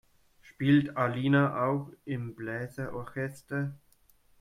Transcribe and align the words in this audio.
Spielt 0.41 0.97
Alina 0.97 1.63
auch 1.63 1.91
im 2.05 2.33
Bläser-Orchester? 2.33 3.71